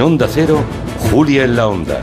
[0.00, 0.64] En Onda Cero,
[1.10, 2.00] Julia en la Onda,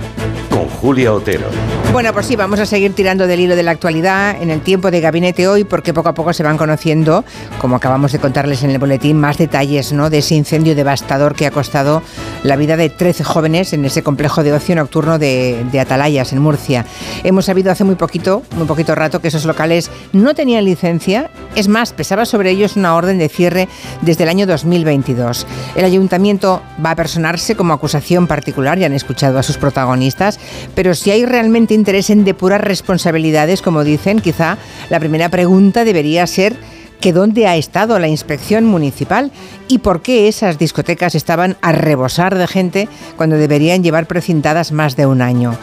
[0.51, 1.47] con Julia Otero.
[1.91, 4.91] Bueno, pues sí, vamos a seguir tirando del hilo de la actualidad en el tiempo
[4.91, 7.25] de gabinete hoy, porque poco a poco se van conociendo,
[7.57, 10.11] como acabamos de contarles en el boletín, más detalles ¿no?
[10.11, 12.03] de ese incendio devastador que ha costado
[12.43, 16.39] la vida de 13 jóvenes en ese complejo de ocio nocturno de, de Atalayas, en
[16.39, 16.85] Murcia.
[17.23, 21.67] Hemos sabido hace muy poquito, muy poquito rato, que esos locales no tenían licencia, es
[21.67, 23.67] más, pesaba sobre ellos una orden de cierre
[24.01, 25.47] desde el año 2022.
[25.75, 30.39] El ayuntamiento va a personarse como acusación particular, ya han escuchado a sus protagonistas,
[30.75, 34.59] pero si hay realmente interés en depurar responsabilidades, como dicen, quizá
[34.91, 36.55] la primera pregunta debería ser
[36.99, 39.31] que dónde ha estado la inspección municipal
[39.67, 44.95] y por qué esas discotecas estaban a rebosar de gente cuando deberían llevar precintadas más
[44.95, 45.57] de un año.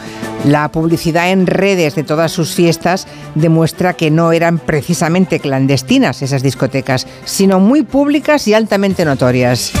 [0.45, 6.43] La publicidad en redes de todas sus fiestas demuestra que no eran precisamente clandestinas esas
[6.43, 9.73] discotecas, sino muy públicas y altamente notorias.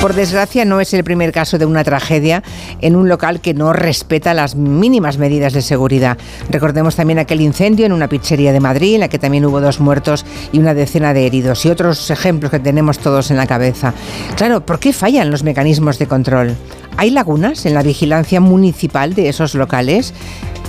[0.00, 2.44] Por desgracia, no es el primer caso de una tragedia
[2.80, 6.16] en un local que no respeta las mínimas medidas de seguridad.
[6.50, 9.80] Recordemos también aquel incendio en una pizzería de Madrid, en la que también hubo dos
[9.80, 13.92] muertos y una decena de heridos, y otros ejemplos que tenemos todos en la cabeza.
[14.36, 16.54] Claro, ¿por qué fallan los mecanismos de control?
[16.96, 20.14] ¿Hay lagunas en la vigilancia municipal de esos locales?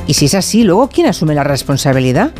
[0.07, 2.31] Y si es así, luego, ¿quién asume la responsabilidad?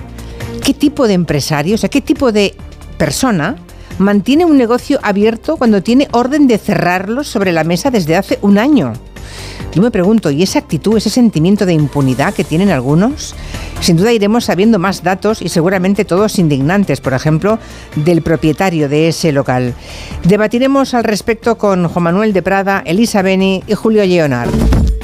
[0.64, 2.56] ¿Qué tipo de empresario, o sea, qué tipo de
[2.98, 3.58] persona
[4.00, 8.58] mantiene un negocio abierto cuando tiene orden de cerrarlo sobre la mesa desde hace un
[8.58, 8.94] año.
[9.74, 13.36] Yo me pregunto, ¿y esa actitud, ese sentimiento de impunidad que tienen algunos?
[13.82, 17.60] Sin duda iremos sabiendo más datos y seguramente todos indignantes, por ejemplo,
[17.96, 19.76] del propietario de ese local.
[20.24, 24.50] Debatiremos al respecto con Juan Manuel de Prada, Elisa Beni y Julio Leonard.